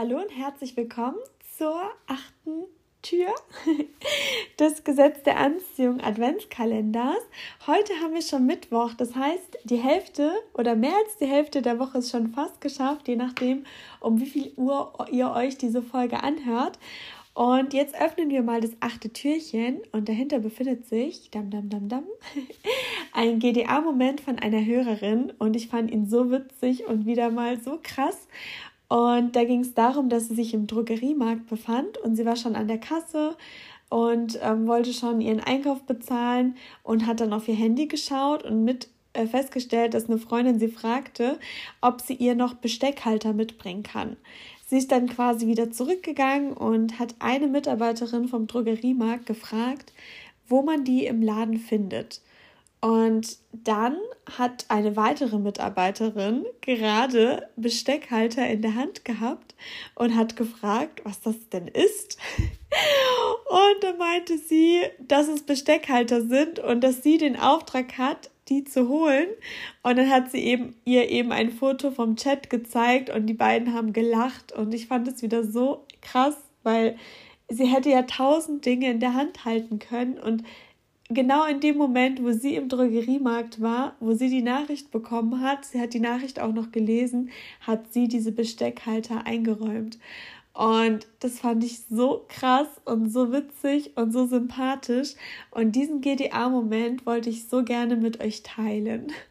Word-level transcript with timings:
Hallo 0.00 0.18
und 0.18 0.30
herzlich 0.30 0.76
willkommen 0.76 1.18
zur 1.56 1.74
achten 2.06 2.66
Tür 3.02 3.34
des 4.60 4.84
Gesetz 4.84 5.24
der 5.24 5.38
Anziehung 5.38 6.00
Adventskalenders. 6.00 7.18
Heute 7.66 7.92
haben 8.00 8.14
wir 8.14 8.22
schon 8.22 8.46
Mittwoch, 8.46 8.94
das 8.94 9.16
heißt, 9.16 9.58
die 9.64 9.78
Hälfte 9.78 10.30
oder 10.54 10.76
mehr 10.76 10.94
als 11.04 11.16
die 11.16 11.26
Hälfte 11.26 11.62
der 11.62 11.80
Woche 11.80 11.98
ist 11.98 12.12
schon 12.12 12.28
fast 12.28 12.60
geschafft, 12.60 13.08
je 13.08 13.16
nachdem, 13.16 13.64
um 13.98 14.20
wie 14.20 14.26
viel 14.26 14.52
Uhr 14.54 14.94
ihr 15.10 15.32
euch 15.32 15.58
diese 15.58 15.82
Folge 15.82 16.22
anhört. 16.22 16.78
Und 17.34 17.72
jetzt 17.72 17.94
öffnen 18.00 18.30
wir 18.30 18.42
mal 18.42 18.60
das 18.60 18.72
achte 18.80 19.12
Türchen 19.12 19.80
und 19.92 20.08
dahinter 20.08 20.40
befindet 20.40 20.86
sich 20.86 21.30
dam, 21.30 21.50
dam, 21.50 21.68
dam, 21.68 21.88
dam, 21.88 22.04
ein 23.12 23.38
GDA-Moment 23.38 24.20
von 24.20 24.38
einer 24.38 24.64
Hörerin 24.64 25.32
und 25.38 25.54
ich 25.54 25.68
fand 25.68 25.90
ihn 25.90 26.06
so 26.06 26.30
witzig 26.30 26.86
und 26.86 27.06
wieder 27.06 27.30
mal 27.30 27.60
so 27.60 27.78
krass. 27.82 28.26
Und 28.88 29.36
da 29.36 29.44
ging 29.44 29.60
es 29.60 29.74
darum, 29.74 30.08
dass 30.08 30.28
sie 30.28 30.34
sich 30.34 30.54
im 30.54 30.66
Drogeriemarkt 30.66 31.46
befand 31.46 31.98
und 31.98 32.16
sie 32.16 32.24
war 32.24 32.36
schon 32.36 32.56
an 32.56 32.68
der 32.68 32.78
Kasse 32.78 33.36
und 33.90 34.38
ähm, 34.42 34.66
wollte 34.66 34.92
schon 34.92 35.20
ihren 35.20 35.40
Einkauf 35.40 35.82
bezahlen 35.82 36.56
und 36.82 37.06
hat 37.06 37.20
dann 37.20 37.32
auf 37.32 37.48
ihr 37.48 37.54
Handy 37.54 37.86
geschaut 37.86 38.44
und 38.44 38.64
mit 38.64 38.88
äh, 39.12 39.26
festgestellt, 39.26 39.94
dass 39.94 40.08
eine 40.08 40.18
Freundin 40.18 40.58
sie 40.58 40.68
fragte, 40.68 41.38
ob 41.80 42.00
sie 42.00 42.14
ihr 42.14 42.34
noch 42.34 42.54
Besteckhalter 42.54 43.32
mitbringen 43.32 43.82
kann. 43.82 44.16
Sie 44.66 44.76
ist 44.76 44.92
dann 44.92 45.08
quasi 45.08 45.46
wieder 45.46 45.70
zurückgegangen 45.70 46.52
und 46.52 46.98
hat 46.98 47.14
eine 47.18 47.46
Mitarbeiterin 47.46 48.28
vom 48.28 48.46
Drogeriemarkt 48.46 49.24
gefragt, 49.26 49.92
wo 50.46 50.62
man 50.62 50.84
die 50.84 51.06
im 51.06 51.22
Laden 51.22 51.58
findet. 51.58 52.20
Und 52.80 53.38
dann 53.52 53.96
hat 54.38 54.66
eine 54.68 54.94
weitere 54.94 55.38
Mitarbeiterin 55.38 56.46
gerade 56.60 57.48
Besteckhalter 57.56 58.46
in 58.48 58.62
der 58.62 58.76
Hand 58.76 59.04
gehabt 59.04 59.56
und 59.96 60.14
hat 60.14 60.36
gefragt, 60.36 61.00
was 61.04 61.20
das 61.20 61.48
denn 61.48 61.66
ist. 61.66 62.18
Und 63.48 63.82
dann 63.82 63.98
meinte 63.98 64.38
sie, 64.38 64.82
dass 65.00 65.26
es 65.26 65.42
Besteckhalter 65.42 66.22
sind 66.22 66.60
und 66.60 66.82
dass 66.84 67.02
sie 67.02 67.18
den 67.18 67.38
Auftrag 67.38 67.98
hat, 67.98 68.30
die 68.48 68.64
zu 68.64 68.88
holen. 68.88 69.28
Und 69.82 69.96
dann 69.96 70.10
hat 70.10 70.30
sie 70.30 70.44
eben 70.44 70.76
ihr 70.84 71.08
eben 71.08 71.32
ein 71.32 71.50
Foto 71.50 71.90
vom 71.90 72.16
Chat 72.16 72.50
gezeigt 72.50 73.10
und 73.10 73.26
die 73.26 73.34
beiden 73.34 73.74
haben 73.74 73.92
gelacht 73.92 74.52
und 74.52 74.72
ich 74.72 74.86
fand 74.86 75.08
es 75.08 75.22
wieder 75.22 75.44
so 75.44 75.84
krass, 76.00 76.36
weil 76.62 76.96
sie 77.48 77.66
hätte 77.66 77.90
ja 77.90 78.02
tausend 78.02 78.64
Dinge 78.64 78.90
in 78.90 79.00
der 79.00 79.14
Hand 79.14 79.44
halten 79.44 79.78
können 79.78 80.18
und 80.18 80.44
genau 81.08 81.46
in 81.46 81.60
dem 81.60 81.76
Moment, 81.76 82.22
wo 82.22 82.32
sie 82.32 82.54
im 82.54 82.68
Drogeriemarkt 82.68 83.60
war, 83.60 83.96
wo 84.00 84.14
sie 84.14 84.28
die 84.28 84.42
Nachricht 84.42 84.90
bekommen 84.90 85.40
hat, 85.40 85.64
sie 85.64 85.80
hat 85.80 85.94
die 85.94 86.00
Nachricht 86.00 86.40
auch 86.40 86.52
noch 86.52 86.70
gelesen, 86.70 87.30
hat 87.60 87.92
sie 87.92 88.08
diese 88.08 88.32
Besteckhalter 88.32 89.26
eingeräumt. 89.26 89.98
Und 90.52 91.06
das 91.20 91.38
fand 91.38 91.62
ich 91.62 91.82
so 91.88 92.24
krass 92.28 92.66
und 92.84 93.10
so 93.10 93.32
witzig 93.32 93.96
und 93.96 94.12
so 94.12 94.26
sympathisch. 94.26 95.14
Und 95.52 95.76
diesen 95.76 96.00
GDA-Moment 96.00 97.06
wollte 97.06 97.30
ich 97.30 97.48
so 97.48 97.62
gerne 97.62 97.96
mit 97.96 98.20
euch 98.20 98.42
teilen. 98.42 99.12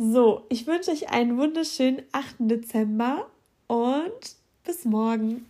So, 0.00 0.46
ich 0.48 0.68
wünsche 0.68 0.92
euch 0.92 1.10
einen 1.10 1.38
wunderschönen 1.38 2.02
8. 2.12 2.36
Dezember 2.38 3.26
und 3.66 4.36
bis 4.64 4.84
morgen. 4.84 5.44